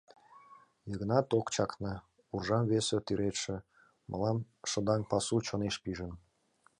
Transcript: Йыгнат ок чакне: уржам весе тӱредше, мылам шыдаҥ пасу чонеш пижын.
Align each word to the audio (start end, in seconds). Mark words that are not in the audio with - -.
Йыгнат 0.89 1.27
ок 1.39 1.47
чакне: 1.55 1.93
уржам 2.33 2.63
весе 2.71 2.97
тӱредше, 3.05 3.55
мылам 4.09 4.37
шыдаҥ 4.69 5.01
пасу 5.11 5.35
чонеш 5.47 5.75
пижын. 5.83 6.11